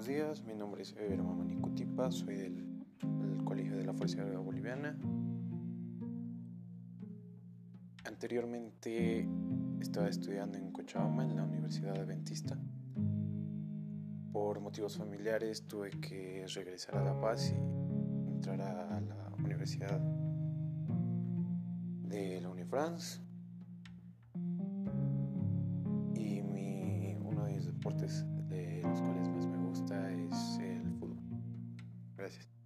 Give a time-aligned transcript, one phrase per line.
[0.00, 2.56] días, mi nombre es Eber Manicutipa, soy del,
[3.20, 4.98] del, Colegio de la Fuerza Aérea Boliviana.
[8.04, 9.28] Anteriormente
[9.80, 12.58] estaba estudiando en Cochabamba, en la Universidad Adventista.
[14.32, 20.00] Por motivos familiares tuve que regresar a La Paz y entrar a la Universidad
[22.08, 23.20] de la Unifrance.
[26.14, 28.24] Y mi, uno de mis deportes
[32.22, 32.61] Gracias.